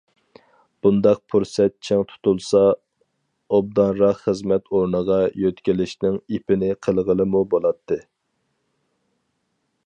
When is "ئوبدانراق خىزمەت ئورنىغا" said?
3.57-5.19